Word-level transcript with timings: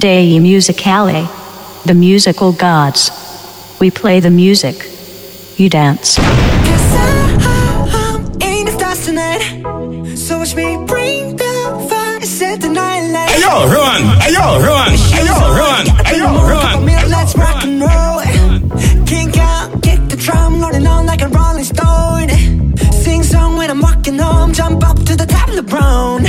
Dei 0.00 0.38
Musicale, 0.38 1.28
the 1.84 1.92
musical 1.92 2.52
gods. 2.52 3.10
We 3.80 3.90
play 3.90 4.20
the 4.20 4.30
music, 4.30 4.88
you 5.56 5.68
dance. 5.68 6.16
Guess 6.18 6.94
I, 6.94 7.88
am 8.04 8.40
in 8.40 8.66
the 8.66 8.72
stars 8.78 9.04
tonight, 9.04 10.16
so 10.16 10.38
watch 10.38 10.54
me 10.54 10.76
bring 10.86 11.34
the 11.34 11.86
fire, 11.90 12.20
set 12.20 12.60
the 12.60 12.68
night 12.68 13.10
light. 13.10 13.30
Hey 13.30 13.40
yo, 13.40 13.66
run! 13.74 14.02
Ayo, 14.22 14.46
run! 14.64 14.92
Ayo, 15.18 15.38
run! 15.58 15.86
Ayo, 16.06 16.30
run! 16.46 17.10
Let's 17.10 17.34
rock 17.36 17.64
and 17.64 17.80
roll. 17.80 19.04
Kink 19.04 19.36
out, 19.36 19.82
kick 19.82 20.08
the 20.08 20.16
drum, 20.16 20.60
rolling 20.60 20.86
on 20.86 21.06
like 21.06 21.22
a 21.22 21.28
rolling 21.28 21.64
stone. 21.64 22.28
Sing 22.92 23.24
song 23.24 23.56
when 23.56 23.68
I'm 23.68 23.80
walking 23.80 24.18
home, 24.18 24.52
jump 24.52 24.84
up 24.88 24.98
to 25.06 25.16
the 25.16 25.26
top 25.26 25.48
of 25.48 25.56
the 25.56 25.64
brown 25.64 26.22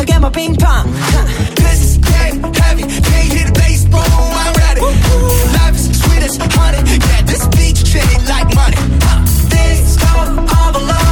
to 0.00 0.06
get 0.06 0.20
my 0.20 0.30
ping 0.30 0.56
pong. 0.56 0.90
This 1.56 1.80
is 1.82 1.98
game 1.98 2.42
heavy, 2.54 2.82
can't 2.82 3.32
hit 3.32 3.46
the 3.48 3.52
bass, 3.52 3.84
boom, 3.84 4.00
I'm 4.00 4.54
ready. 4.54 4.80
Life 4.80 5.74
is 5.74 6.00
sweet 6.00 6.22
as 6.22 6.36
honey, 6.38 6.78
yeah, 6.88 7.22
this 7.22 7.46
beach 7.48 7.86
shade 7.86 8.22
like 8.28 8.54
money. 8.54 8.76
This 9.50 9.96
go 9.96 10.08
all 10.56 10.76
alone. 10.76 11.09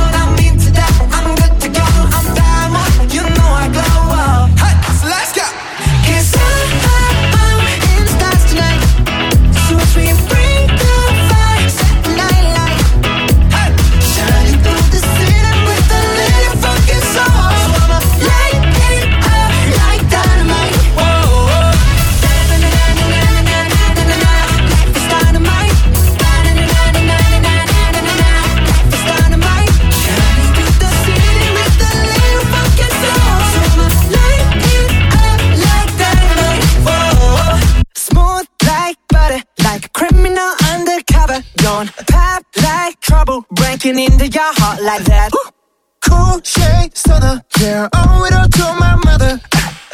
Yeah, 47.69 47.87
owe 47.93 48.25
it 48.25 48.33
all 48.33 48.49
to 48.49 48.67
my 48.81 48.97
mother. 49.05 49.39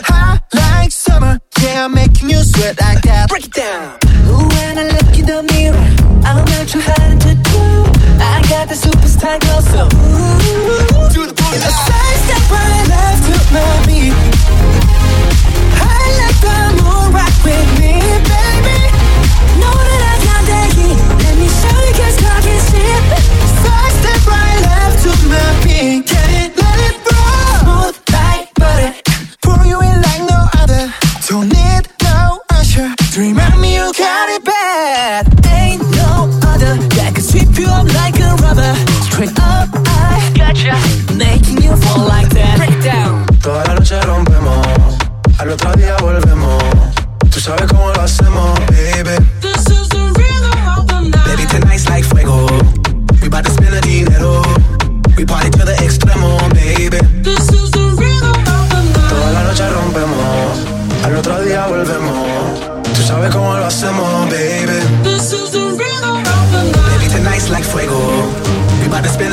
Hot 0.07 0.41
like 0.55 0.93
summer. 0.93 1.41
Yeah, 1.61 1.89
making 1.89 2.31
you 2.31 2.39
sweat 2.45 2.81
like 2.81 3.03
that. 3.03 3.29
Break 3.29 3.47
it 3.47 3.53
down. 3.53 3.99
Ooh, 4.29 4.47
when 4.55 4.79
I 4.79 4.85
look 4.95 5.19
in 5.19 5.27
the 5.27 5.43
mirror, 5.43 5.87
I'm 6.25 6.45
not 6.45 6.69
too 6.69 6.79
hard 6.81 7.21
to 7.23 7.35
do. 7.35 7.63
I 8.23 8.47
got 8.49 8.69
the 8.69 8.77
superstar 8.77 9.41
glow, 9.41 9.61
so. 9.73 9.89
Ooh. 9.91 10.34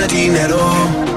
dinero. 0.08 1.11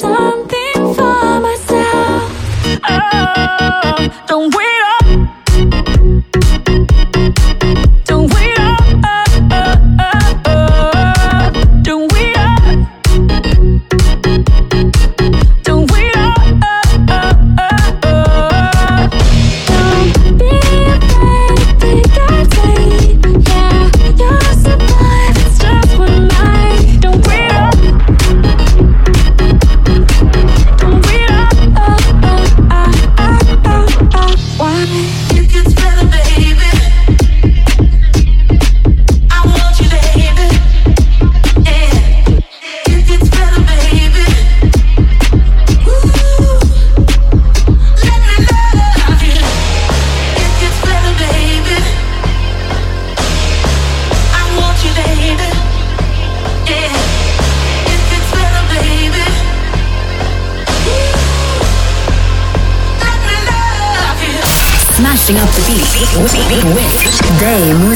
something 0.00 0.57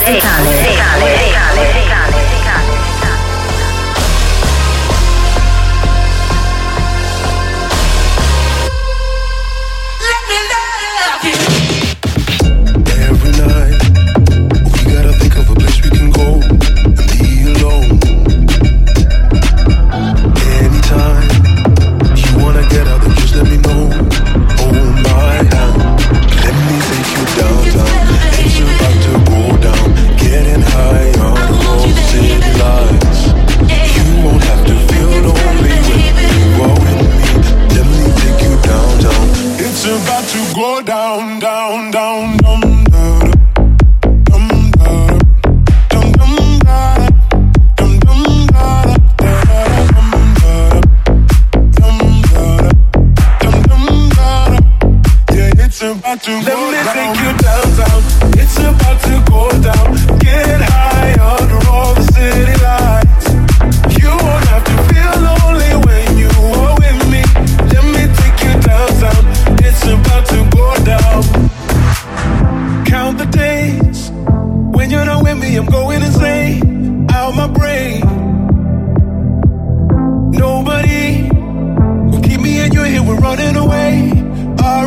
哎 0.04 0.61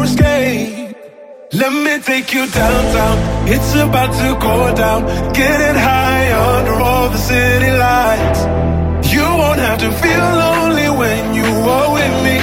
escape. 0.05 0.95
Let 1.61 1.73
me 1.85 1.93
take 2.09 2.33
you 2.33 2.43
downtown. 2.61 3.17
It's 3.53 3.71
about 3.85 4.11
to 4.21 4.29
go 4.47 4.55
down. 4.83 5.01
Getting 5.33 5.77
high 5.89 6.27
under 6.49 6.75
all 6.89 7.07
the 7.09 7.21
city 7.31 7.71
lights. 7.85 8.41
You 9.13 9.25
won't 9.41 9.61
have 9.67 9.79
to 9.85 9.91
feel 10.03 10.27
lonely 10.43 10.89
when 11.01 11.21
you 11.39 11.49
are 11.75 11.89
with 11.97 12.15
me. 12.25 12.37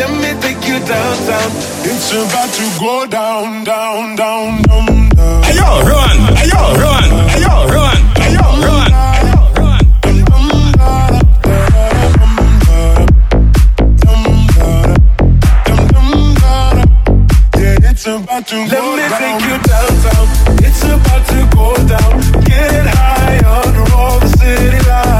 Let 0.00 0.10
me 0.22 0.30
take 0.44 0.62
you 0.70 0.78
downtown. 0.94 1.50
It's 1.90 2.08
about 2.22 2.50
to 2.58 2.66
go 2.84 2.94
down, 3.18 3.64
down, 3.64 4.16
down, 4.16 4.66
yo, 4.76 4.82
run! 5.02 5.42
Hey 5.46 5.56
yo, 5.56 5.72
run! 5.90 6.18
Hey 6.36 6.48
yo, 6.52 6.62
run! 6.84 7.28
Hey 7.28 7.40
yo, 7.40 7.66
run! 7.68 8.05
About 18.08 18.46
to 18.46 18.56
Let 18.56 18.70
go 18.70 18.96
me 18.96 19.02
down. 19.08 19.20
take 19.20 19.40
you 19.48 19.56
downtown. 19.66 20.26
It's 20.66 20.82
about 20.84 21.26
to 21.26 21.38
go 21.56 21.74
down. 21.86 22.42
Get 22.44 22.86
high 22.86 23.38
under 23.60 23.92
all 23.94 24.18
the 24.20 24.28
city 24.38 24.78
lights. 24.88 25.15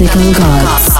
Musical 0.00 0.32
Gods. 0.32 0.99